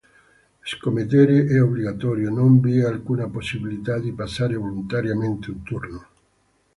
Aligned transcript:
Scommettere 0.63 1.45
è 1.45 1.61
obbligatorio, 1.61 2.31
non 2.31 2.59
vi 2.59 2.79
è 2.79 2.85
alcuna 2.85 3.29
possibilità 3.29 3.99
di 3.99 4.11
passare 4.11 4.55
volontariamente 4.55 5.51
un 5.51 5.61
turno. 5.61 6.07